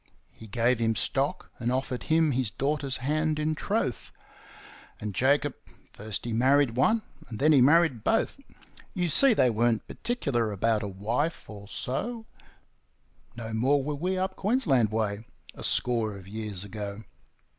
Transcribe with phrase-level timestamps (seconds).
[0.31, 4.11] He gave him stock, and offered him his daughter's hand in troth;
[4.99, 5.53] And Jacob
[5.93, 8.39] first he married one, and then he married both;
[8.95, 12.25] You see, they weren't particular about a wife or so
[13.37, 17.03] No more were we up Queensland way a score of years ago.